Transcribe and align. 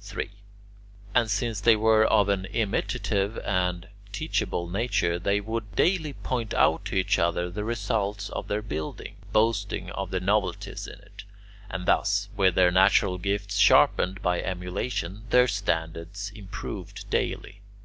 3. 0.00 0.28
And 1.14 1.30
since 1.30 1.60
they 1.60 1.76
were 1.76 2.04
of 2.06 2.28
an 2.28 2.46
imitative 2.46 3.38
and 3.44 3.86
teachable 4.10 4.68
nature, 4.68 5.16
they 5.16 5.40
would 5.40 5.76
daily 5.76 6.12
point 6.14 6.52
out 6.54 6.84
to 6.86 6.96
each 6.96 7.20
other 7.20 7.48
the 7.48 7.62
results 7.62 8.28
of 8.30 8.48
their 8.48 8.62
building, 8.62 9.14
boasting 9.32 9.90
of 9.90 10.10
the 10.10 10.18
novelties 10.18 10.88
in 10.88 10.98
it; 10.98 11.22
and 11.70 11.86
thus, 11.86 12.28
with 12.36 12.56
their 12.56 12.72
natural 12.72 13.16
gifts 13.16 13.58
sharpened 13.58 14.20
by 14.22 14.42
emulation, 14.42 15.22
their 15.30 15.46
standards 15.46 16.32
improved 16.34 17.08
daily. 17.08 17.60